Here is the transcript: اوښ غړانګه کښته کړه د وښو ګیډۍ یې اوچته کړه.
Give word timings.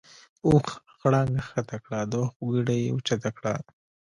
اوښ 0.47 0.67
غړانګه 1.01 1.41
کښته 1.53 1.77
کړه 1.83 1.99
د 2.11 2.13
وښو 2.21 2.45
ګیډۍ 2.55 2.79
یې 2.83 2.91
اوچته 2.93 3.29
کړه. 3.37 3.53